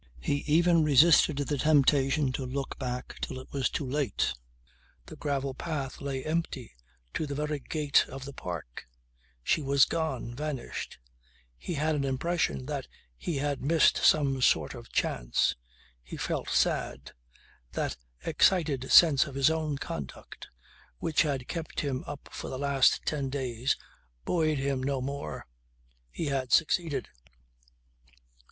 [0.19, 4.33] He even resisted the temptation to look back till it was too late.
[5.05, 6.73] The gravel path lay empty
[7.13, 8.87] to the very gate of the park.
[9.43, 10.97] She was gone vanished.
[11.55, 15.55] He had an impression that he had missed some sort of chance.
[16.01, 17.11] He felt sad.
[17.73, 17.95] That
[18.25, 20.47] excited sense of his own conduct
[20.97, 23.77] which had kept him up for the last ten days
[24.25, 25.45] buoyed him no more.
[26.09, 27.09] He had succeeded!